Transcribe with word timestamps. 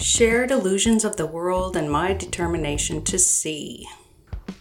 shared 0.00 0.52
illusions 0.52 1.04
of 1.04 1.16
the 1.16 1.26
world 1.26 1.76
and 1.76 1.90
my 1.90 2.12
determination 2.12 3.02
to 3.02 3.18
see. 3.18 3.84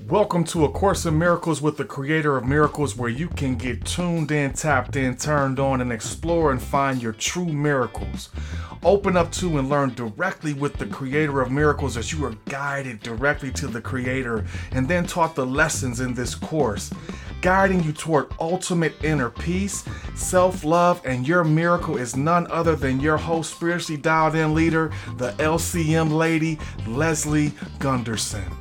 Welcome 0.08 0.44
to 0.46 0.66
A 0.66 0.70
Course 0.70 1.06
in 1.06 1.18
Miracles 1.20 1.62
with 1.62 1.78
the 1.78 1.86
Creator 1.86 2.38
of 2.38 2.46
Miracles, 2.46 2.96
where 2.96 3.10
you 3.10 3.28
can 3.28 3.56
get 3.56 3.86
tuned 3.86 4.32
in, 4.32 4.54
tapped 4.54 4.96
in, 4.96 5.16
turned 5.16 5.60
on, 5.60 5.80
and 5.80 5.92
explore 5.92 6.52
and 6.52 6.62
find 6.62 7.04
your 7.04 7.14
true 7.14 7.46
miracles. 7.46 8.30
Open 8.84 9.16
up 9.16 9.32
to 9.34 9.60
and 9.60 9.70
learn 9.70 9.94
directly 9.94 10.54
with 10.54 10.78
the 10.78 10.88
Creator 10.88 11.40
of 11.42 11.52
Miracles 11.52 11.98
as 11.98 12.12
you 12.12 12.26
are 12.26 12.36
guided 12.46 13.02
directly 13.02 13.52
to 13.52 13.68
the 13.68 13.82
Creator 13.82 14.46
and 14.72 14.88
then 14.88 15.06
taught 15.06 15.36
the 15.36 15.46
lessons 15.46 16.00
in 16.00 16.16
this 16.16 16.34
course, 16.34 16.92
guiding 17.42 17.84
you 17.84 17.94
toward 17.94 18.32
ultimate 18.40 18.94
inner 19.04 19.30
peace, 19.30 19.84
self 20.16 20.64
love, 20.64 21.02
and 21.06 21.28
your 21.28 21.44
miracle 21.44 21.98
is 21.98 22.16
none 22.16 22.48
other 22.52 22.76
than 22.76 23.00
your 23.00 23.18
host, 23.18 23.54
spiritually 23.56 24.02
dialed 24.02 24.36
in 24.36 24.54
leader, 24.54 24.92
the 25.18 25.32
LCM 25.34 26.12
lady, 26.12 26.58
Leslie 26.88 27.52
Gunterson. 27.80 28.52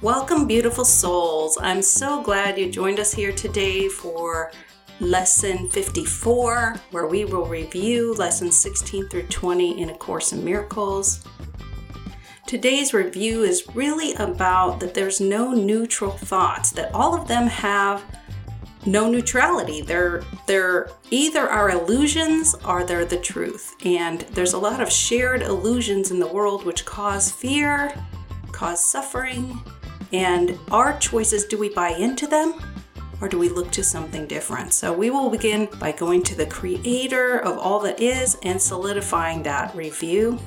Welcome, 0.00 0.48
beautiful 0.48 0.84
souls. 0.84 1.56
I'm 1.60 1.80
so 1.80 2.22
glad 2.22 2.58
you 2.58 2.70
joined 2.70 2.98
us 2.98 3.14
here 3.14 3.32
today 3.32 3.88
for 3.88 4.50
lesson 4.98 5.68
54, 5.68 6.76
where 6.90 7.06
we 7.06 7.24
will 7.24 7.44
review 7.46 8.14
lessons 8.14 8.56
16 8.56 9.08
through 9.08 9.26
20 9.28 9.80
in 9.80 9.90
A 9.90 9.94
Course 9.94 10.32
in 10.32 10.44
Miracles. 10.44 11.24
Today's 12.52 12.92
review 12.92 13.44
is 13.44 13.66
really 13.74 14.12
about 14.16 14.78
that 14.80 14.92
there's 14.92 15.22
no 15.22 15.52
neutral 15.52 16.10
thoughts, 16.10 16.70
that 16.72 16.92
all 16.92 17.18
of 17.18 17.26
them 17.26 17.46
have 17.46 18.04
no 18.84 19.08
neutrality. 19.08 19.80
They're 19.80 20.22
they're 20.46 20.90
either 21.10 21.48
our 21.48 21.70
illusions 21.70 22.54
or 22.66 22.84
they're 22.84 23.06
the 23.06 23.16
truth. 23.16 23.74
And 23.86 24.20
there's 24.32 24.52
a 24.52 24.58
lot 24.58 24.82
of 24.82 24.92
shared 24.92 25.40
illusions 25.40 26.10
in 26.10 26.20
the 26.20 26.26
world 26.26 26.66
which 26.66 26.84
cause 26.84 27.32
fear, 27.32 27.94
cause 28.52 28.84
suffering, 28.84 29.58
and 30.12 30.58
our 30.70 30.98
choices 30.98 31.46
do 31.46 31.56
we 31.56 31.70
buy 31.70 31.92
into 31.92 32.26
them 32.26 32.60
or 33.22 33.30
do 33.30 33.38
we 33.38 33.48
look 33.48 33.70
to 33.70 33.82
something 33.82 34.26
different? 34.26 34.74
So 34.74 34.92
we 34.92 35.08
will 35.08 35.30
begin 35.30 35.70
by 35.80 35.92
going 35.92 36.22
to 36.24 36.34
the 36.34 36.44
creator 36.44 37.38
of 37.38 37.56
all 37.56 37.80
that 37.80 37.98
is 37.98 38.36
and 38.42 38.60
solidifying 38.60 39.42
that 39.44 39.74
review. 39.74 40.38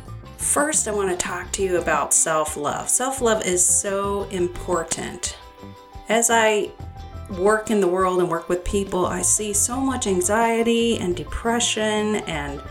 First, 0.45 0.87
I 0.87 0.91
want 0.91 1.09
to 1.09 1.17
talk 1.17 1.51
to 1.53 1.63
you 1.63 1.79
about 1.79 2.13
self 2.13 2.55
love. 2.55 2.87
Self 2.87 3.19
love 3.19 3.45
is 3.45 3.65
so 3.65 4.23
important. 4.29 5.37
As 6.07 6.29
I 6.29 6.69
work 7.39 7.71
in 7.71 7.81
the 7.81 7.87
world 7.87 8.19
and 8.19 8.29
work 8.29 8.47
with 8.47 8.63
people, 8.63 9.07
I 9.07 9.21
see 9.21 9.51
so 9.51 9.81
much 9.81 10.05
anxiety 10.07 10.99
and 10.99 11.15
depression 11.15 12.17
and 12.27 12.61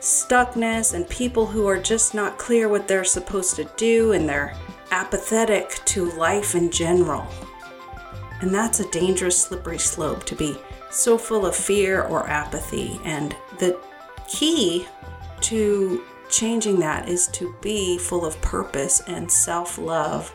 stuckness 0.00 0.94
and 0.94 1.06
people 1.10 1.46
who 1.46 1.66
are 1.66 1.78
just 1.78 2.14
not 2.14 2.38
clear 2.38 2.68
what 2.68 2.88
they're 2.88 3.04
supposed 3.04 3.56
to 3.56 3.64
do 3.76 4.12
and 4.12 4.26
they're 4.26 4.56
apathetic 4.92 5.80
to 5.86 6.12
life 6.12 6.54
in 6.54 6.70
general. 6.70 7.26
And 8.40 8.54
that's 8.54 8.80
a 8.80 8.90
dangerous, 8.90 9.36
slippery 9.36 9.78
slope 9.78 10.24
to 10.24 10.36
be 10.36 10.56
so 10.90 11.18
full 11.18 11.44
of 11.44 11.56
fear 11.56 12.02
or 12.04 12.26
apathy. 12.28 13.00
And 13.04 13.36
the 13.58 13.78
key 14.28 14.86
to 15.42 16.02
changing 16.32 16.80
that 16.80 17.08
is 17.08 17.28
to 17.28 17.54
be 17.60 17.98
full 17.98 18.24
of 18.24 18.40
purpose 18.40 19.00
and 19.06 19.30
self 19.30 19.78
love. 19.78 20.34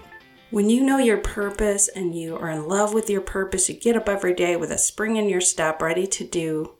When 0.49 0.69
you 0.69 0.81
know 0.83 0.97
your 0.97 1.17
purpose 1.17 1.89
and 1.89 2.15
you 2.15 2.37
are 2.37 2.49
in 2.49 2.69
love 2.69 2.93
with 2.93 3.09
your 3.09 3.19
purpose, 3.19 3.67
you 3.67 3.75
get 3.75 3.97
up 3.97 4.07
every 4.07 4.33
day 4.33 4.55
with 4.55 4.71
a 4.71 4.77
spring 4.77 5.17
in 5.17 5.27
your 5.27 5.41
step, 5.41 5.81
ready 5.81 6.07
to 6.07 6.23
do 6.23 6.75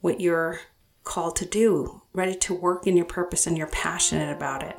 what 0.00 0.18
you're 0.20 0.60
called 1.04 1.36
to 1.36 1.44
do, 1.44 2.00
ready 2.14 2.34
to 2.36 2.54
work 2.54 2.86
in 2.86 2.96
your 2.96 3.04
purpose, 3.04 3.46
and 3.46 3.58
you're 3.58 3.66
passionate 3.66 4.34
about 4.34 4.62
it. 4.62 4.76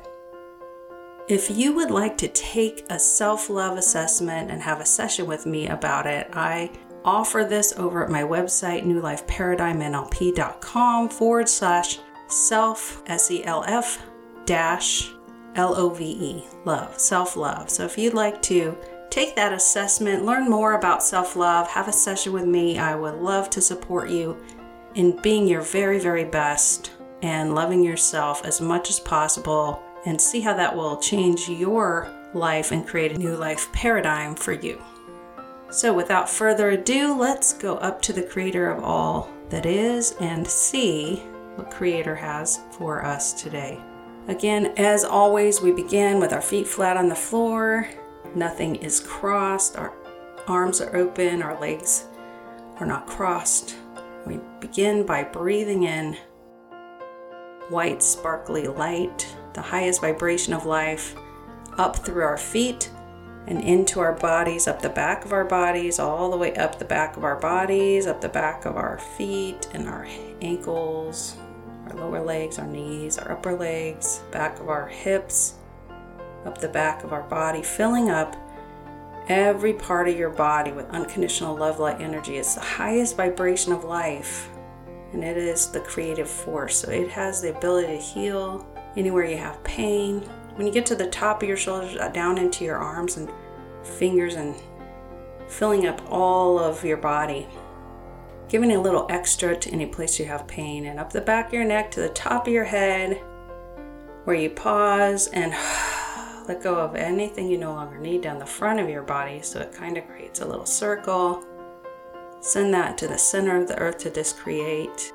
If 1.28 1.48
you 1.50 1.74
would 1.74 1.90
like 1.90 2.16
to 2.18 2.28
take 2.28 2.86
a 2.90 2.98
self 2.98 3.48
love 3.50 3.76
assessment 3.76 4.50
and 4.50 4.62
have 4.62 4.80
a 4.80 4.86
session 4.86 5.26
with 5.26 5.44
me 5.46 5.68
about 5.68 6.06
it, 6.06 6.28
I 6.32 6.70
offer 7.04 7.44
this 7.44 7.74
over 7.76 8.02
at 8.02 8.10
my 8.10 8.22
website, 8.22 8.84
newlifeparadigmnlp.com 8.84 11.08
forward 11.10 11.48
slash 11.48 12.00
self, 12.28 13.02
S 13.06 13.30
E 13.30 13.44
L 13.44 13.64
F 13.66 14.02
dash 14.44 15.10
L 15.54 15.74
O 15.76 15.90
V 15.90 16.04
E, 16.04 16.44
love, 16.64 16.98
self 16.98 17.36
love. 17.36 17.70
So 17.70 17.84
if 17.84 17.98
you'd 17.98 18.14
like 18.14 18.40
to 18.42 18.76
take 19.10 19.34
that 19.36 19.52
assessment, 19.52 20.24
learn 20.24 20.48
more 20.48 20.74
about 20.74 21.02
self 21.02 21.36
love, 21.36 21.68
have 21.68 21.88
a 21.88 21.92
session 21.92 22.32
with 22.32 22.44
me, 22.44 22.78
I 22.78 22.94
would 22.94 23.14
love 23.14 23.50
to 23.50 23.60
support 23.60 24.10
you 24.10 24.36
in 24.94 25.20
being 25.22 25.46
your 25.46 25.62
very, 25.62 25.98
very 25.98 26.24
best 26.24 26.92
and 27.22 27.54
loving 27.54 27.82
yourself 27.82 28.44
as 28.44 28.60
much 28.60 28.90
as 28.90 29.00
possible 29.00 29.82
and 30.06 30.20
see 30.20 30.40
how 30.40 30.54
that 30.54 30.74
will 30.74 30.96
change 30.98 31.48
your 31.48 32.08
life 32.34 32.72
and 32.72 32.86
create 32.86 33.12
a 33.12 33.18
new 33.18 33.36
life 33.36 33.72
paradigm 33.72 34.34
for 34.34 34.52
you. 34.52 34.80
So, 35.70 35.92
without 35.92 36.30
further 36.30 36.70
ado, 36.70 37.14
let's 37.14 37.52
go 37.52 37.76
up 37.76 38.00
to 38.02 38.12
the 38.12 38.22
creator 38.22 38.70
of 38.70 38.82
all 38.82 39.30
that 39.50 39.66
is 39.66 40.14
and 40.20 40.46
see 40.46 41.22
what 41.58 41.70
creator 41.70 42.14
has 42.14 42.60
for 42.70 43.04
us 43.04 43.32
today. 43.32 43.78
Again, 44.28 44.72
as 44.76 45.04
always, 45.04 45.60
we 45.60 45.72
begin 45.72 46.20
with 46.20 46.32
our 46.32 46.40
feet 46.40 46.66
flat 46.66 46.96
on 46.96 47.08
the 47.08 47.14
floor. 47.14 47.88
Nothing 48.34 48.76
is 48.76 49.00
crossed. 49.00 49.76
Our 49.76 49.92
arms 50.46 50.80
are 50.80 50.94
open. 50.94 51.42
Our 51.42 51.58
legs 51.60 52.04
are 52.78 52.86
not 52.86 53.06
crossed. 53.06 53.76
We 54.26 54.38
begin 54.60 55.04
by 55.04 55.24
breathing 55.24 55.84
in 55.84 56.16
white, 57.70 58.02
sparkly 58.02 58.68
light 58.68 59.26
the 59.54 59.62
highest 59.62 60.00
vibration 60.00 60.52
of 60.52 60.66
life 60.66 61.16
up 61.78 61.96
through 61.96 62.22
our 62.22 62.36
feet 62.36 62.90
and 63.46 63.62
into 63.62 63.98
our 63.98 64.12
bodies, 64.12 64.68
up 64.68 64.82
the 64.82 64.90
back 64.90 65.24
of 65.24 65.32
our 65.32 65.44
bodies, 65.44 65.98
all 65.98 66.30
the 66.30 66.36
way 66.36 66.54
up 66.56 66.78
the 66.78 66.84
back 66.84 67.16
of 67.16 67.24
our 67.24 67.36
bodies, 67.36 68.06
up 68.06 68.20
the 68.20 68.28
back 68.28 68.66
of 68.66 68.76
our 68.76 68.98
feet 68.98 69.68
and 69.72 69.88
our 69.88 70.06
ankles, 70.42 71.36
our 71.92 72.00
lower 72.00 72.22
legs, 72.22 72.58
our 72.58 72.66
knees, 72.66 73.18
our 73.18 73.32
upper 73.32 73.56
legs, 73.56 74.22
back 74.30 74.60
of 74.60 74.68
our 74.68 74.86
hips, 74.88 75.54
up 76.44 76.58
the 76.58 76.68
back 76.68 77.04
of 77.04 77.12
our 77.12 77.22
body, 77.22 77.62
filling 77.62 78.10
up 78.10 78.36
every 79.28 79.74
part 79.74 80.08
of 80.08 80.16
your 80.16 80.30
body 80.30 80.72
with 80.72 80.88
unconditional 80.90 81.56
love 81.56 81.78
light 81.78 82.00
energy. 82.00 82.36
It's 82.36 82.54
the 82.54 82.60
highest 82.60 83.16
vibration 83.16 83.72
of 83.72 83.84
life 83.84 84.48
and 85.12 85.24
it 85.24 85.36
is 85.36 85.70
the 85.70 85.80
creative 85.80 86.28
force. 86.28 86.78
So 86.78 86.90
it 86.90 87.08
has 87.10 87.40
the 87.40 87.56
ability 87.56 87.88
to 87.88 88.02
heal, 88.02 88.66
anywhere 88.96 89.24
you 89.24 89.36
have 89.36 89.62
pain. 89.64 90.20
When 90.54 90.66
you 90.66 90.72
get 90.72 90.86
to 90.86 90.96
the 90.96 91.06
top 91.06 91.42
of 91.42 91.48
your 91.48 91.56
shoulders, 91.56 91.96
uh, 91.96 92.08
down 92.08 92.38
into 92.38 92.64
your 92.64 92.76
arms 92.76 93.16
and 93.16 93.30
fingers, 93.82 94.34
and 94.34 94.54
filling 95.46 95.86
up 95.86 96.02
all 96.10 96.58
of 96.58 96.84
your 96.84 96.96
body, 96.96 97.46
giving 98.48 98.72
a 98.72 98.80
little 98.80 99.06
extra 99.10 99.56
to 99.56 99.70
any 99.70 99.86
place 99.86 100.18
you 100.18 100.24
have 100.26 100.46
pain, 100.46 100.86
and 100.86 100.98
up 100.98 101.12
the 101.12 101.20
back 101.20 101.48
of 101.48 101.54
your 101.54 101.64
neck 101.64 101.90
to 101.92 102.00
the 102.00 102.08
top 102.10 102.46
of 102.46 102.52
your 102.52 102.64
head, 102.64 103.22
where 104.24 104.36
you 104.36 104.50
pause 104.50 105.28
and 105.28 105.52
let 106.48 106.62
go 106.62 106.76
of 106.76 106.94
anything 106.94 107.48
you 107.48 107.58
no 107.58 107.72
longer 107.72 107.98
need 107.98 108.22
down 108.22 108.38
the 108.38 108.46
front 108.46 108.80
of 108.80 108.88
your 108.88 109.02
body 109.02 109.40
so 109.42 109.60
it 109.60 109.72
kind 109.72 109.96
of 109.96 110.06
creates 110.06 110.40
a 110.40 110.46
little 110.46 110.66
circle. 110.66 111.44
Send 112.40 112.72
that 112.74 112.96
to 112.98 113.08
the 113.08 113.18
center 113.18 113.60
of 113.60 113.68
the 113.68 113.78
earth 113.78 113.98
to 113.98 114.10
discreate. 114.10 115.12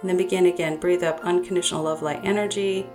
And 0.00 0.10
then 0.10 0.16
begin 0.16 0.46
again. 0.46 0.78
Breathe 0.78 1.02
up 1.02 1.20
unconditional 1.20 1.84
love 1.84 2.02
light 2.02 2.20
energy 2.24 2.86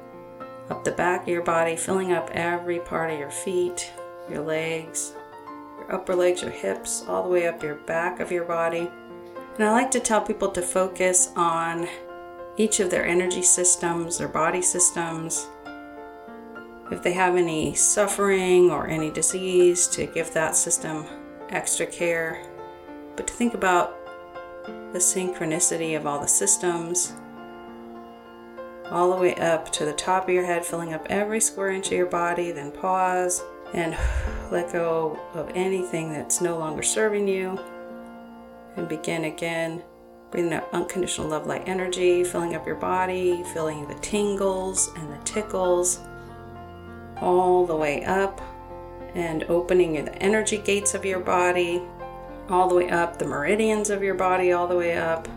up 0.69 0.83
the 0.83 0.91
back 0.91 1.23
of 1.23 1.27
your 1.27 1.43
body, 1.43 1.75
filling 1.75 2.13
up 2.13 2.29
every 2.31 2.79
part 2.79 3.11
of 3.11 3.19
your 3.19 3.31
feet, 3.31 3.91
your 4.29 4.41
legs, 4.41 5.13
your 5.77 5.93
upper 5.93 6.15
legs, 6.15 6.41
your 6.41 6.51
hips, 6.51 7.03
all 7.07 7.23
the 7.23 7.29
way 7.29 7.47
up 7.47 7.63
your 7.63 7.75
back 7.75 8.19
of 8.19 8.31
your 8.31 8.45
body. 8.45 8.89
And 9.59 9.67
I 9.67 9.73
like 9.73 9.91
to 9.91 9.99
tell 9.99 10.21
people 10.21 10.51
to 10.51 10.61
focus 10.61 11.33
on 11.35 11.89
each 12.55 12.79
of 12.79 12.89
their 12.89 13.05
energy 13.05 13.41
systems, 13.41 14.17
their 14.17 14.29
body 14.29 14.61
systems. 14.61 15.49
If 16.89 17.03
they 17.03 17.11
have 17.11 17.35
any 17.35 17.75
suffering 17.75 18.71
or 18.71 18.87
any 18.87 19.11
disease, 19.11 19.85
to 19.87 20.05
give 20.05 20.31
that 20.31 20.55
system 20.55 21.05
extra 21.49 21.85
care. 21.85 22.41
But 23.17 23.27
to 23.27 23.33
think 23.33 23.53
about 23.53 23.97
the 24.93 24.99
synchronicity 24.99 25.97
of 25.97 26.07
all 26.07 26.21
the 26.21 26.27
systems 26.27 27.11
all 28.89 29.13
the 29.13 29.21
way 29.21 29.35
up 29.35 29.73
to 29.73 29.83
the 29.83 29.91
top 29.91 30.23
of 30.23 30.33
your 30.33 30.45
head, 30.45 30.65
filling 30.65 30.93
up 30.93 31.05
every 31.09 31.41
square 31.41 31.71
inch 31.71 31.87
of 31.87 31.97
your 31.97 32.05
body. 32.05 32.53
Then 32.53 32.71
pause 32.71 33.43
and 33.73 33.97
let 34.53 34.71
go 34.71 35.19
of 35.33 35.51
anything 35.53 36.13
that's 36.13 36.39
no 36.39 36.57
longer 36.57 36.81
serving 36.81 37.27
you. 37.27 37.59
And 38.75 38.87
begin 38.87 39.25
again, 39.25 39.83
breathing 40.31 40.53
out 40.53 40.69
unconditional 40.73 41.29
love 41.29 41.47
light 41.47 41.67
energy, 41.67 42.23
filling 42.23 42.55
up 42.55 42.65
your 42.65 42.75
body, 42.75 43.43
feeling 43.53 43.87
the 43.87 43.95
tingles 43.95 44.91
and 44.95 45.11
the 45.11 45.23
tickles 45.23 45.99
all 47.17 47.65
the 47.65 47.75
way 47.75 48.03
up, 48.05 48.41
and 49.15 49.43
opening 49.45 49.93
the 50.05 50.15
energy 50.21 50.57
gates 50.57 50.93
of 50.93 51.03
your 51.03 51.19
body 51.19 51.81
all 52.49 52.69
the 52.69 52.75
way 52.75 52.89
up, 52.89 53.19
the 53.19 53.25
meridians 53.25 53.89
of 53.89 54.01
your 54.01 54.15
body 54.15 54.51
all 54.51 54.67
the 54.67 54.75
way 54.75 54.97
up 54.97 55.27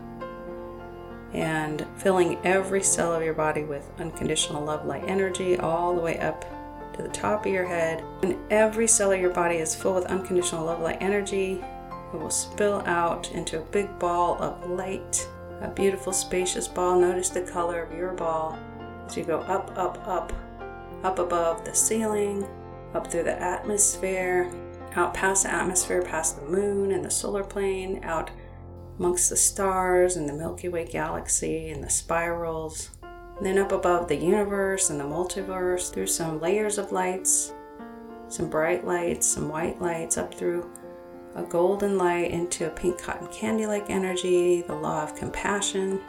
and 1.35 1.87
filling 1.97 2.39
every 2.45 2.83
cell 2.83 3.15
of 3.15 3.23
your 3.23 3.35
body 3.35 3.63
with 3.63 3.91
unconditional 3.99 4.63
love 4.63 4.85
light 4.85 5.05
energy 5.07 5.59
all 5.59 5.95
the 5.95 6.01
way 6.01 6.19
up 6.19 6.45
to 6.95 7.03
the 7.03 7.09
top 7.09 7.47
of 7.47 7.53
your 7.53 7.67
head. 7.67 8.05
When 8.21 8.39
every 8.51 8.87
cell 8.87 9.13
of 9.13 9.21
your 9.21 9.31
body 9.31 9.57
is 9.57 9.75
full 9.75 9.95
with 9.95 10.07
unconditional 10.07 10.67
love 10.67 10.81
light 10.81 10.99
energy, 11.01 11.65
it 12.13 12.21
will 12.21 12.31
spill 12.31 12.83
out 12.87 13.31
into 13.33 13.59
a 13.59 13.65
big 13.67 13.99
ball 13.99 14.41
of 14.43 14.69
light, 14.71 15.27
a 15.61 15.69
beautiful 15.69 16.13
spacious 16.13 16.69
ball. 16.69 17.01
Notice 17.01 17.31
the 17.31 17.43
color 17.43 17.83
of 17.83 17.97
your 17.97 18.13
ball 18.13 18.59
as 19.07 19.17
you 19.17 19.25
go 19.25 19.41
up, 19.41 19.77
up, 19.77 20.07
up, 20.07 20.33
up 21.03 21.19
above 21.19 21.65
the 21.65 21.75
ceiling, 21.75 22.47
up 22.95 23.11
through 23.11 23.25
the 23.25 23.41
atmosphere, 23.41 24.53
out 24.95 25.15
past 25.15 25.45
the 25.45 25.53
atmosphere, 25.53 26.03
past 26.03 26.37
the 26.37 26.49
moon 26.49 26.93
and 26.93 27.05
the 27.05 27.11
solar 27.11 27.45
plane, 27.45 28.01
out 28.05 28.31
amongst 28.99 29.31
the 29.31 29.37
stars 29.37 30.17
and 30.17 30.29
the 30.29 30.33
Milky 30.33 30.69
Way 30.69 30.85
galaxy 30.85 31.71
and 31.71 31.83
the 31.83 31.91
spirals, 31.91 32.91
then 33.41 33.59
up 33.59 33.73
above 33.73 34.09
the 34.09 34.17
universe 34.17 34.91
and 34.91 35.01
the 35.01 35.05
multiverse 35.05 35.93
through 35.93 36.07
some 36.07 36.41
layers 36.41 36.79
of 36.79 36.93
lights, 36.93 37.53
some 38.29 38.49
bright 38.49 38.87
lights, 38.87 39.27
some 39.27 39.49
white 39.49 39.81
lights, 39.81 40.19
up 40.19 40.35
through 40.35 40.71
a 41.35 41.43
golden 41.43 41.99
light 41.99 42.31
into 42.31 42.67
a 42.67 42.71
pink 42.71 43.01
cotton 43.01 43.27
candy 43.29 43.67
like 43.67 43.89
energy, 43.89 44.63
the 44.63 44.75
law 44.75 45.03
of 45.03 45.17
compassion. 45.17 46.01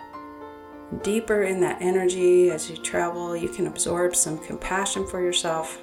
Deeper 1.02 1.44
in 1.44 1.60
that 1.62 1.82
energy 1.82 2.52
as 2.52 2.70
you 2.70 2.78
travel, 2.78 3.36
you 3.36 3.50
can 3.50 3.68
absorb 3.68 4.16
some 4.16 4.38
compassion 4.38 5.08
for 5.08 5.22
yourself. 5.22 5.82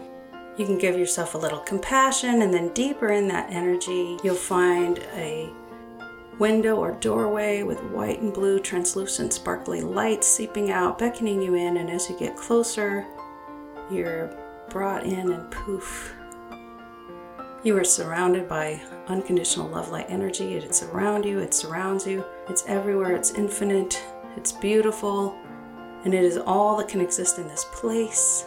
You 0.56 0.66
can 0.66 0.78
give 0.78 0.98
yourself 0.98 1.34
a 1.34 1.38
little 1.38 1.60
compassion, 1.60 2.42
and 2.42 2.52
then 2.52 2.72
deeper 2.74 3.08
in 3.08 3.26
that 3.28 3.50
energy, 3.50 4.18
you'll 4.22 4.34
find 4.34 4.98
a 5.14 5.50
window 6.38 6.76
or 6.76 6.92
doorway 6.92 7.62
with 7.62 7.82
white 7.84 8.20
and 8.20 8.32
blue 8.32 8.58
translucent 8.58 9.32
sparkly 9.32 9.80
lights 9.80 10.26
seeping 10.26 10.70
out, 10.70 10.98
beckoning 10.98 11.40
you 11.40 11.54
in. 11.54 11.76
And 11.76 11.90
as 11.90 12.08
you 12.08 12.18
get 12.18 12.36
closer, 12.36 13.06
you're 13.90 14.34
brought 14.70 15.04
in 15.04 15.32
and 15.32 15.50
poof. 15.50 16.14
You 17.62 17.76
are 17.76 17.84
surrounded 17.84 18.48
by 18.48 18.80
unconditional 19.08 19.68
love 19.68 19.90
light 19.90 20.06
energy. 20.08 20.54
It's 20.54 20.82
around 20.82 21.26
you, 21.26 21.40
it 21.40 21.52
surrounds 21.52 22.06
you, 22.06 22.24
it's 22.48 22.64
everywhere, 22.66 23.14
it's 23.14 23.32
infinite, 23.32 24.02
it's 24.34 24.50
beautiful, 24.50 25.36
and 26.04 26.14
it 26.14 26.24
is 26.24 26.38
all 26.38 26.78
that 26.78 26.88
can 26.88 27.02
exist 27.02 27.38
in 27.38 27.46
this 27.48 27.66
place. 27.70 28.46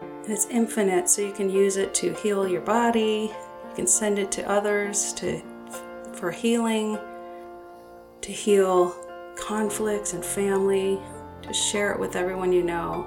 And 0.00 0.32
it's 0.32 0.46
infinite, 0.46 1.10
so 1.10 1.20
you 1.20 1.32
can 1.32 1.50
use 1.50 1.76
it 1.76 1.92
to 1.96 2.14
heal 2.14 2.48
your 2.48 2.62
body, 2.62 3.30
you 3.68 3.74
can 3.74 3.86
send 3.86 4.18
it 4.18 4.32
to 4.32 4.50
others 4.50 5.12
to 5.14 5.42
for 6.14 6.30
healing, 6.30 6.98
to 8.22 8.32
heal 8.32 8.96
conflicts 9.36 10.14
and 10.14 10.24
family, 10.24 10.98
to 11.42 11.52
share 11.52 11.92
it 11.92 12.00
with 12.00 12.16
everyone 12.16 12.50
you 12.50 12.62
know, 12.62 13.06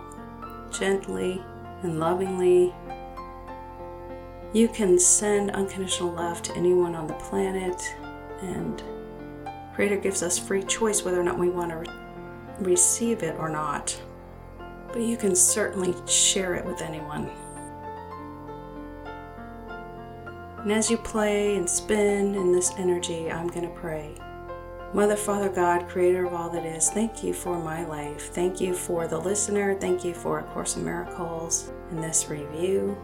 gently 0.71 1.41
and 1.81 1.99
lovingly. 1.99 2.71
You 4.51 4.67
can 4.67 4.97
send 4.97 5.51
unconditional 5.51 6.11
love 6.11 6.41
to 6.43 6.55
anyone 6.55 6.95
on 6.95 7.05
the 7.05 7.13
planet, 7.13 7.79
and 8.41 8.81
Creator 9.75 9.97
gives 9.97 10.23
us 10.23 10.39
free 10.39 10.63
choice 10.63 11.03
whether 11.03 11.21
or 11.21 11.23
not 11.23 11.37
we 11.37 11.49
want 11.49 11.69
to 11.69 11.77
re- 11.77 11.87
receive 12.59 13.21
it 13.21 13.35
or 13.37 13.47
not. 13.47 13.95
But 14.87 15.03
you 15.03 15.17
can 15.17 15.35
certainly 15.35 15.93
share 16.07 16.55
it 16.55 16.65
with 16.65 16.81
anyone. 16.81 17.29
And 20.63 20.71
as 20.71 20.89
you 20.89 20.97
play 20.97 21.55
and 21.55 21.69
spin 21.69 22.33
in 22.33 22.51
this 22.51 22.71
energy, 22.77 23.31
I'm 23.31 23.47
going 23.47 23.69
to 23.69 23.75
pray. 23.75 24.15
Mother, 24.95 25.15
Father, 25.15 25.49
God, 25.49 25.87
creator 25.87 26.25
of 26.25 26.33
all 26.33 26.49
that 26.49 26.65
is, 26.65 26.89
thank 26.89 27.23
you 27.23 27.33
for 27.33 27.59
my 27.59 27.85
life. 27.85 28.33
Thank 28.33 28.59
you 28.59 28.73
for 28.73 29.07
the 29.07 29.19
listener. 29.19 29.75
Thank 29.75 30.03
you 30.03 30.15
for 30.15 30.39
A 30.39 30.43
Course 30.43 30.75
in 30.75 30.83
Miracles 30.83 31.71
and 31.91 32.03
this 32.03 32.27
review. 32.29 32.97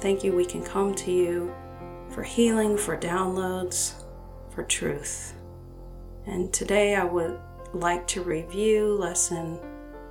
Thank 0.00 0.24
you, 0.24 0.32
we 0.32 0.46
can 0.46 0.64
come 0.64 0.94
to 0.94 1.12
you 1.12 1.54
for 2.08 2.22
healing, 2.22 2.78
for 2.78 2.96
downloads, 2.96 4.02
for 4.48 4.62
truth. 4.64 5.34
And 6.26 6.50
today 6.52 6.94
I 6.94 7.04
would 7.04 7.38
like 7.74 8.06
to 8.08 8.22
review 8.22 8.94
lesson 8.94 9.60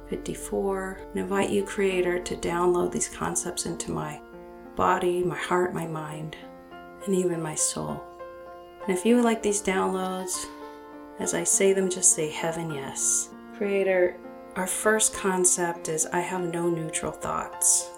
54 0.08 1.02
and 1.10 1.20
invite 1.20 1.50
you, 1.50 1.64
Creator, 1.64 2.20
to 2.20 2.36
download 2.36 2.92
these 2.92 3.10
concepts 3.10 3.66
into 3.66 3.92
my 3.92 4.22
body, 4.76 5.24
my 5.24 5.38
heart, 5.38 5.74
my 5.74 5.88
mind 5.88 6.38
and 7.06 7.16
even 7.16 7.42
my 7.42 7.56
soul. 7.56 8.04
And 8.88 8.96
if 8.96 9.06
you 9.06 9.16
would 9.16 9.26
like 9.26 9.42
these 9.42 9.62
downloads, 9.62 10.46
as 11.20 11.34
I 11.34 11.44
say 11.44 11.74
them, 11.74 11.90
just 11.90 12.14
say 12.14 12.30
heaven 12.30 12.72
yes. 12.72 13.30
Creator, 13.58 14.18
our 14.56 14.68
first 14.68 15.16
concept 15.16 15.90
is 15.90 16.06
I 16.08 16.20
have 16.20 16.54
no 16.54 16.70
neutral 16.70 17.12
thoughts. 17.12 17.90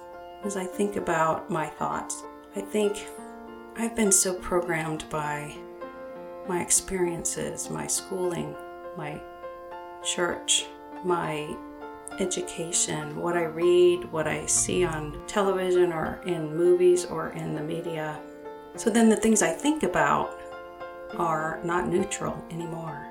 As 0.43 0.57
I 0.57 0.65
think 0.65 0.95
about 0.95 1.51
my 1.51 1.67
thoughts, 1.67 2.23
I 2.55 2.61
think 2.61 3.07
I've 3.77 3.95
been 3.95 4.11
so 4.11 4.33
programmed 4.33 5.05
by 5.11 5.55
my 6.47 6.61
experiences, 6.61 7.69
my 7.69 7.85
schooling, 7.85 8.55
my 8.97 9.21
church, 10.03 10.65
my 11.05 11.55
education, 12.19 13.15
what 13.21 13.37
I 13.37 13.43
read, 13.43 14.11
what 14.11 14.27
I 14.27 14.47
see 14.47 14.83
on 14.83 15.21
television 15.27 15.93
or 15.93 16.19
in 16.25 16.55
movies 16.55 17.05
or 17.05 17.29
in 17.29 17.53
the 17.53 17.61
media, 17.61 18.19
so 18.75 18.89
then 18.89 19.09
the 19.09 19.15
things 19.15 19.43
I 19.43 19.51
think 19.51 19.83
about 19.83 20.39
are 21.17 21.59
not 21.63 21.87
neutral 21.87 22.43
anymore. 22.49 23.05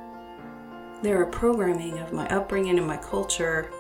They're 1.03 1.23
a 1.23 1.31
programming 1.31 1.99
of 1.99 2.13
my 2.13 2.27
upbringing 2.29 2.79
and 2.79 2.87
my 2.87 2.97
culture 2.97 3.71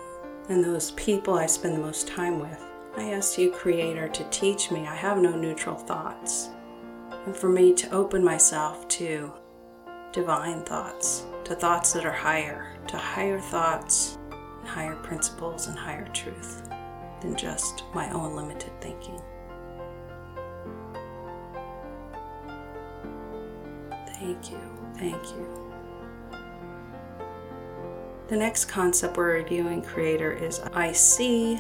and 0.49 0.62
those 0.62 0.93
people 0.93 1.35
I 1.35 1.47
spend 1.47 1.75
the 1.75 1.81
most 1.81 2.06
time 2.06 2.38
with. 2.38 2.69
I 3.00 3.12
ask 3.12 3.38
you, 3.38 3.50
Creator, 3.50 4.08
to 4.08 4.25
teach 4.25 4.70
me 4.70 4.87
I 4.87 4.94
have 4.94 5.17
no 5.17 5.35
neutral 5.35 5.75
thoughts, 5.75 6.50
and 7.25 7.35
for 7.35 7.49
me 7.49 7.73
to 7.73 7.91
open 7.93 8.23
myself 8.23 8.87
to 8.88 9.32
divine 10.12 10.62
thoughts, 10.64 11.25
to 11.44 11.55
thoughts 11.55 11.94
that 11.94 12.05
are 12.05 12.12
higher, 12.12 12.76
to 12.88 12.99
higher 12.99 13.41
thoughts, 13.41 14.19
and 14.31 14.69
higher 14.69 14.97
principles, 14.97 15.67
and 15.67 15.79
higher 15.79 16.08
truth 16.08 16.69
than 17.23 17.35
just 17.37 17.85
my 17.94 18.11
own 18.11 18.37
limited 18.37 18.79
thinking. 18.82 19.19
Thank 24.19 24.50
you. 24.50 24.61
Thank 24.99 25.25
you. 25.31 25.73
The 28.29 28.37
next 28.37 28.67
concept 28.67 29.17
we're 29.17 29.37
reviewing, 29.37 29.81
Creator, 29.81 30.32
is 30.32 30.61
I 30.75 30.93
see 30.93 31.59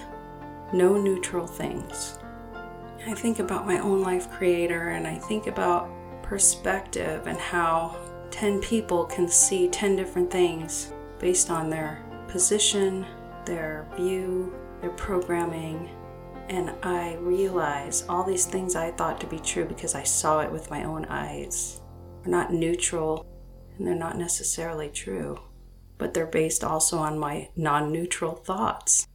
no 0.72 0.96
neutral 0.96 1.46
things. 1.46 2.18
I 3.06 3.14
think 3.14 3.38
about 3.38 3.66
my 3.66 3.78
own 3.78 4.02
life, 4.02 4.30
Creator, 4.30 4.90
and 4.90 5.06
I 5.06 5.16
think 5.16 5.46
about 5.46 5.90
perspective 6.22 7.26
and 7.26 7.38
how 7.38 7.96
10 8.30 8.60
people 8.60 9.04
can 9.04 9.26
see 9.26 9.68
10 9.68 9.96
different 9.96 10.30
things 10.30 10.92
based 11.18 11.50
on 11.50 11.70
their 11.70 12.02
position, 12.28 13.06
their 13.44 13.86
view, 13.96 14.54
their 14.80 14.90
programming. 14.90 15.90
And 16.48 16.72
I 16.82 17.14
realize 17.16 18.04
all 18.08 18.24
these 18.24 18.46
things 18.46 18.76
I 18.76 18.90
thought 18.92 19.20
to 19.20 19.26
be 19.26 19.38
true 19.38 19.64
because 19.64 19.94
I 19.94 20.02
saw 20.02 20.40
it 20.40 20.50
with 20.50 20.70
my 20.70 20.84
own 20.84 21.04
eyes 21.06 21.80
are 22.24 22.30
not 22.30 22.52
neutral 22.52 23.26
and 23.76 23.86
they're 23.86 23.94
not 23.94 24.18
necessarily 24.18 24.88
true, 24.88 25.38
but 25.96 26.12
they're 26.12 26.26
based 26.26 26.64
also 26.64 26.98
on 26.98 27.18
my 27.18 27.48
non 27.56 27.90
neutral 27.92 28.34
thoughts. 28.34 29.06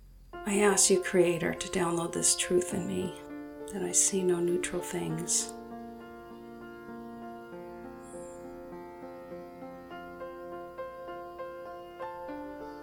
I 0.47 0.59
ask 0.59 0.91
you, 0.91 1.01
Creator, 1.01 1.55
to 1.55 1.67
download 1.69 2.13
this 2.13 2.35
truth 2.35 2.75
in 2.75 2.85
me 2.87 3.15
that 3.73 3.81
I 3.81 3.91
see 3.91 4.21
no 4.21 4.39
neutral 4.39 4.81
things. 4.81 5.51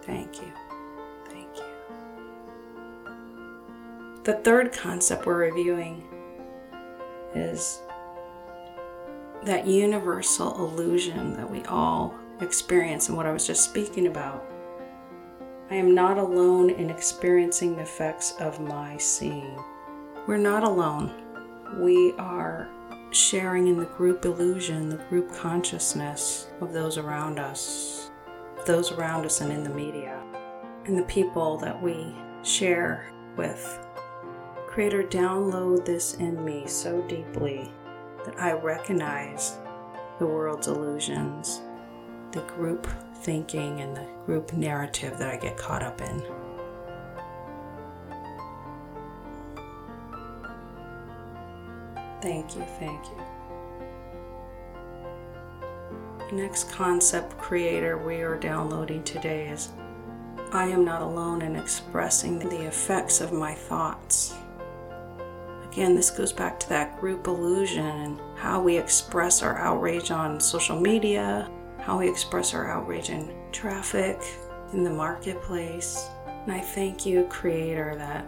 Thank 0.03 0.43
you. 0.43 0.53
Thank 1.27 1.57
you. 1.57 1.65
The 4.25 4.35
third 4.43 4.73
concept 4.73 5.25
we're 5.25 5.39
reviewing 5.39 6.03
is 7.35 7.81
that 9.45 9.69
universal 9.69 10.57
illusion 10.57 11.35
that 11.35 11.49
we 11.49 11.63
all 11.67 12.15
experience 12.41 13.09
and 13.09 13.17
what 13.17 13.27
I 13.27 13.33
was 13.33 13.47
just 13.47 13.65
speaking 13.65 14.09
about. 14.09 14.52
I 15.73 15.77
am 15.77 15.95
not 15.95 16.19
alone 16.19 16.69
in 16.69 16.91
experiencing 16.91 17.77
the 17.77 17.81
effects 17.81 18.33
of 18.33 18.61
my 18.61 18.99
seeing. 18.99 19.59
We're 20.27 20.37
not 20.37 20.65
alone. 20.65 21.11
We 21.81 22.13
are 22.19 22.69
sharing 23.11 23.69
in 23.69 23.79
the 23.79 23.87
group 23.87 24.27
illusion, 24.27 24.91
the 24.91 25.03
group 25.09 25.33
consciousness 25.33 26.49
of 26.61 26.75
those 26.75 26.99
around 26.99 27.39
us, 27.39 28.11
those 28.67 28.93
around 28.93 29.25
us 29.25 29.41
and 29.41 29.51
in 29.51 29.65
the 29.65 29.71
media, 29.71 30.23
and 30.85 30.99
the 30.99 31.05
people 31.05 31.57
that 31.57 31.83
we 31.83 32.15
share 32.43 33.11
with. 33.39 33.79
Creator, 34.67 35.05
download 35.05 35.87
this 35.87 36.17
in 36.17 36.45
me 36.45 36.67
so 36.67 37.01
deeply 37.09 37.73
that 38.27 38.39
I 38.39 38.53
recognize 38.53 39.57
the 40.19 40.27
world's 40.27 40.69
illusions, 40.69 41.63
the 42.33 42.43
group 42.43 42.87
thinking 43.23 43.81
and 43.81 43.97
the 43.97 44.07
group 44.27 44.53
narrative 44.53 45.19
that 45.19 45.33
I 45.33 45.37
get 45.37 45.57
caught 45.57 45.83
up 45.83 46.01
in. 46.01 46.23
Thank 52.21 52.55
you, 52.55 52.65
thank 52.79 53.05
you. 53.07 53.23
Next 56.33 56.71
concept 56.71 57.37
creator 57.37 57.99
we 57.99 58.23
are 58.23 58.39
downloading 58.39 59.03
today 59.03 59.49
is 59.49 59.71
I 60.53 60.67
am 60.67 60.85
not 60.85 61.03
alone 61.03 61.43
in 61.43 61.57
expressing 61.57 62.39
the 62.39 62.67
effects 62.67 63.21
of 63.21 63.33
my 63.33 63.55
thoughts. 63.55 64.35
Again, 65.71 65.95
this 65.95 66.11
goes 66.11 66.33
back 66.33 66.61
to 66.61 66.69
that 66.69 67.01
group 67.01 67.27
illusion 67.27 67.87
and 67.87 68.21
how 68.37 68.63
we 68.63 68.77
express 68.77 69.43
our 69.43 69.59
outrage 69.59 70.11
on 70.11 70.39
social 70.41 70.79
media, 70.79 71.51
how 71.83 71.99
we 71.99 72.09
express 72.09 72.55
our 72.55 72.71
outrage 72.71 73.11
in 73.11 73.35
traffic, 73.51 74.21
in 74.73 74.85
the 74.85 74.91
marketplace. 74.91 76.09
And 76.27 76.53
I 76.53 76.61
thank 76.61 77.05
you, 77.05 77.27
Creator, 77.29 77.97
that 77.99 78.25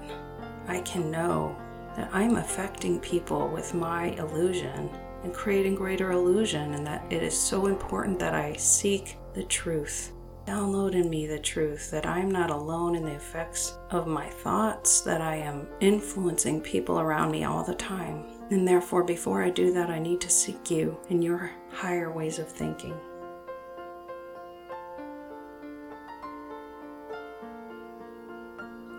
I 0.69 0.81
can 0.81 1.11
know 1.11 1.57
that 1.97 2.11
I'm 2.13 2.37
affecting 2.37 2.99
people 3.01 3.49
with 3.49 3.73
my 3.75 4.07
illusion 4.19 4.91
and 5.23 5.33
creating 5.33 5.75
greater 5.75 6.13
illusion, 6.13 6.75
and 6.75 6.87
that 6.87 7.05
it 7.11 7.23
is 7.23 7.35
so 7.35 7.67
important 7.67 8.19
that 8.19 8.35
I 8.35 8.53
seek 8.55 9.17
the 9.33 9.45
truth. 9.45 10.13
Download 10.47 10.93
in 10.93 11.09
me 11.09 11.27
the 11.27 11.39
truth 11.39 11.91
that 11.91 12.05
I'm 12.05 12.31
not 12.31 12.51
alone 12.51 12.95
in 12.95 13.05
the 13.05 13.15
effects 13.15 13.79
of 13.91 14.07
my 14.07 14.29
thoughts, 14.29 15.01
that 15.01 15.23
I 15.23 15.37
am 15.37 15.67
influencing 15.81 16.61
people 16.61 17.01
around 17.01 17.31
me 17.31 17.45
all 17.45 17.65
the 17.65 17.75
time. 17.75 18.27
And 18.51 18.69
therefore, 18.69 19.03
before 19.03 19.43
I 19.43 19.49
do 19.49 19.73
that, 19.73 19.89
I 19.89 19.99
need 19.99 20.21
to 20.21 20.29
seek 20.29 20.71
you 20.71 20.99
and 21.09 21.25
your 21.25 21.51
higher 21.73 22.13
ways 22.13 22.39
of 22.39 22.47
thinking. 22.47 22.95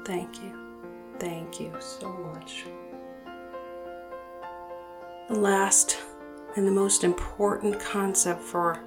Thank 0.06 0.42
you. 0.42 0.54
Thank 1.20 1.60
you 1.60 1.74
so 1.80 2.14
much. 2.34 2.66
The 5.30 5.40
last 5.40 5.98
and 6.56 6.68
the 6.68 6.72
most 6.72 7.04
important 7.04 7.80
concept 7.80 8.42
for 8.42 8.80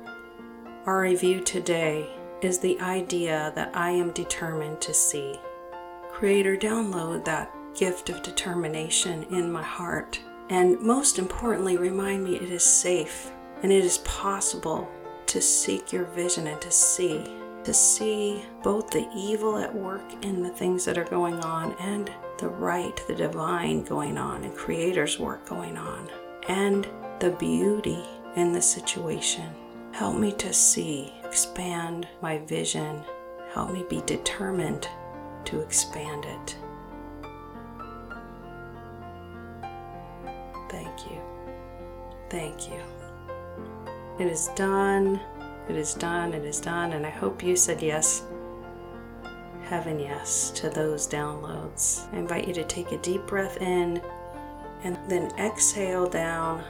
our 0.87 1.01
review 1.01 1.41
today 1.41 2.09
is 2.41 2.61
the 2.61 2.81
idea 2.81 3.53
that 3.57 3.77
I 3.77 3.91
am 3.91 4.13
determined 4.13 4.81
to 4.83 4.95
see. 4.95 5.39
Creator, 6.13 6.57
download 6.57 7.25
that 7.25 7.53
gift 7.75 8.11
of 8.11 8.23
determination 8.23 9.25
in 9.25 9.51
my 9.51 9.63
heart. 9.63 10.21
And 10.51 10.81
most 10.81 11.19
importantly, 11.19 11.77
remind 11.77 12.25
me 12.25 12.37
it 12.37 12.51
is 12.51 12.63
safe 12.63 13.33
and 13.63 13.73
it 13.73 13.85
is 13.85 13.99
possible 13.99 14.89
to 15.27 15.41
seek 15.41 15.93
your 15.93 16.05
vision 16.05 16.47
and 16.47 16.61
to 16.61 16.71
see. 16.71 17.38
To 17.69 17.75
see 17.75 18.47
both 18.63 18.89
the 18.89 19.07
evil 19.15 19.59
at 19.59 19.75
work 19.75 20.25
in 20.25 20.43
the 20.43 20.49
things 20.49 20.87
that 20.87 20.97
are 20.97 21.05
going 21.05 21.35
on 21.41 21.75
and 21.75 22.11
the 22.39 22.49
right, 22.49 22.99
the 23.07 23.15
divine 23.15 23.85
going 23.85 24.17
on, 24.17 24.43
and 24.43 24.57
Creator's 24.57 25.19
work 25.19 25.47
going 25.47 25.77
on, 25.77 26.09
and 26.49 26.89
the 27.21 27.33
beauty 27.33 28.03
in 28.37 28.55
the 28.55 28.63
situation. 28.63 29.55
Help 29.93 30.17
me 30.17 30.33
to 30.33 30.51
see, 30.51 31.13
expand 31.23 32.09
my 32.23 32.39
vision. 32.39 33.05
Help 33.53 33.71
me 33.71 33.85
be 33.91 34.01
determined 34.07 34.89
to 35.45 35.61
expand 35.61 36.25
it. 36.25 36.57
Thank 40.71 41.11
you. 41.11 41.21
Thank 42.31 42.71
you. 42.71 42.81
It 44.19 44.27
is 44.27 44.49
done. 44.57 45.21
It 45.69 45.77
is 45.77 45.95
done. 45.95 46.33
It 46.33 46.45
is 46.45 46.61
done. 46.61 46.93
And 46.93 47.07
I 47.07 47.11
hope 47.11 47.43
you 47.43 47.57
said 47.57 47.83
yes. 47.83 48.25
Heaven, 49.65 50.01
yes, 50.01 50.51
to 50.53 50.71
those 50.71 51.07
downloads. 51.07 52.11
I 52.13 52.17
invite 52.17 52.49
you 52.49 52.55
to 52.55 52.65
take 52.65 52.91
a 52.93 52.99
deep 52.99 53.27
breath 53.27 53.61
in 53.61 54.01
and 54.83 54.99
then 55.09 55.31
exhale 55.39 56.09
down 56.09 56.65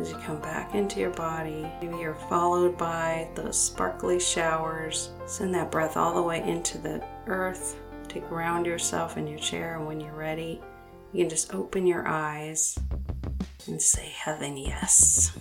as 0.00 0.10
you 0.10 0.16
come 0.18 0.40
back 0.40 0.74
into 0.74 1.00
your 1.00 1.10
body. 1.10 1.70
Maybe 1.80 1.96
you're 1.98 2.14
followed 2.14 2.76
by 2.76 3.28
those 3.34 3.58
sparkly 3.58 4.18
showers. 4.18 5.10
Send 5.26 5.54
that 5.54 5.70
breath 5.70 5.96
all 5.96 6.14
the 6.14 6.22
way 6.22 6.42
into 6.42 6.78
the 6.78 7.04
earth 7.26 7.76
to 8.08 8.20
ground 8.20 8.66
yourself 8.66 9.16
in 9.16 9.26
your 9.26 9.38
chair. 9.38 9.76
And 9.76 9.86
when 9.86 10.00
you're 10.00 10.12
ready, 10.12 10.60
you 11.12 11.22
can 11.22 11.30
just 11.30 11.54
open 11.54 11.86
your 11.86 12.06
eyes 12.06 12.78
and 13.66 13.80
say, 13.80 14.08
Heaven, 14.08 14.56
yes. 14.56 15.36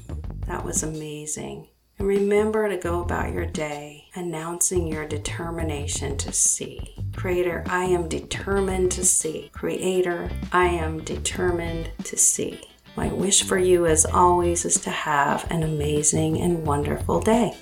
That 0.48 0.64
was 0.64 0.84
amazing. 0.84 1.68
And 1.98 2.08
remember 2.10 2.68
to 2.68 2.75
go 2.75 3.02
about 3.02 3.32
your 3.32 3.46
day 3.46 4.10
announcing 4.16 4.86
your 4.86 5.08
determination 5.08 6.18
to 6.18 6.34
see. 6.34 6.94
Creator, 7.16 7.64
I 7.68 7.86
am 7.86 8.10
determined 8.10 8.92
to 8.92 9.06
see. 9.06 9.50
Creator, 9.54 10.30
I 10.52 10.66
am 10.66 11.04
determined 11.04 11.92
to 12.04 12.18
see. 12.18 12.60
My 12.98 13.08
wish 13.08 13.44
for 13.44 13.58
you, 13.58 13.86
as 13.86 14.06
always, 14.06 14.66
is 14.66 14.80
to 14.82 14.90
have 14.90 15.50
an 15.50 15.64
amazing 15.64 16.42
and 16.42 16.66
wonderful 16.66 17.22
day. 17.22 17.56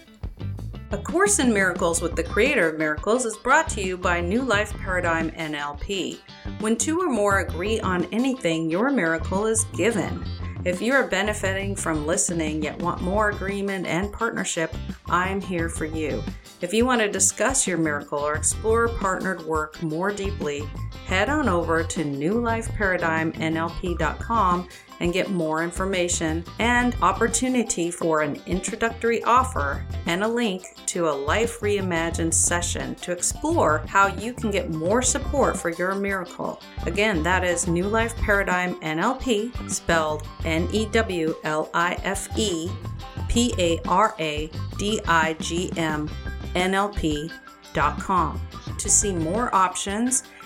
A 0.92 0.98
Course 0.98 1.40
in 1.40 1.52
Miracles 1.52 2.02
with 2.02 2.16
the 2.16 2.24
Creator 2.24 2.70
of 2.70 2.78
Miracles 2.78 3.26
is 3.26 3.36
brought 3.38 3.68
to 3.70 3.82
you 3.82 3.98
by 3.98 4.20
New 4.20 4.44
Life 4.44 4.72
Paradigm 4.78 5.32
NLP. 5.32 6.20
When 6.60 6.76
two 6.76 7.00
or 7.00 7.10
more 7.10 7.40
agree 7.40 7.80
on 7.80 8.06
anything, 8.12 8.70
your 8.70 8.92
miracle 8.92 9.48
is 9.48 9.64
given. 9.76 10.24
If 10.66 10.82
you 10.82 10.94
are 10.94 11.06
benefiting 11.06 11.76
from 11.76 12.08
listening 12.08 12.64
yet 12.64 12.80
want 12.80 13.02
more 13.02 13.32
agreement 13.32 13.86
and 13.86 14.14
partnership, 14.14 14.74
I'm 15.08 15.42
here 15.42 15.68
for 15.68 15.84
you. 15.84 16.24
If 16.62 16.74
you 16.74 16.86
want 16.86 17.02
to 17.02 17.12
discuss 17.12 17.68
your 17.68 17.78
miracle 17.78 18.20
or 18.20 18.36
explore 18.36 18.88
partnered 18.88 19.42
work 19.42 19.84
more 19.84 20.10
deeply, 20.14 20.64
head 21.06 21.30
on 21.30 21.50
over 21.50 21.84
to 21.84 22.04
newlifeparadigmnlp.com 22.04 24.68
and 25.00 25.12
get 25.12 25.32
more 25.32 25.64
information 25.64 26.46
and 26.60 26.96
opportunity 27.02 27.90
for 27.92 28.22
an 28.22 28.40
introductory 28.46 29.24
offer 29.24 29.84
and 30.06 30.24
a 30.24 30.28
link 30.28 30.64
to 30.86 31.10
a 31.10 31.12
Life 31.12 31.60
Reimagined 31.60 32.34
session 32.34 32.96
to 32.96 33.12
explore 33.12 33.84
how 33.88 34.08
you 34.08 34.34
can 34.34 34.50
get 34.52 34.72
more 34.72 35.02
support 35.02 35.58
for 35.58 35.72
your 35.72 35.96
miracle. 35.96 36.62
Again, 36.86 37.24
that 37.24 37.44
is 37.44 37.68
New 37.68 37.88
Life 37.88 38.16
Paradigm 38.18 38.76
NLP, 38.76 39.70
spelled 39.70 40.26
N 40.46 40.70
E 40.72 40.86
W 40.86 41.36
L 41.44 41.70
I 41.74 41.96
F 42.04 42.30
E 42.38 42.70
P 43.28 43.54
A 43.58 43.82
R 43.88 44.16
A 44.20 44.50
D 44.78 45.02
I 45.08 45.34
G 45.40 45.72
M 45.76 46.08
NLP.com 46.56 48.42
to 48.78 48.90
see 48.90 49.14
more 49.14 49.54
options 49.56 50.24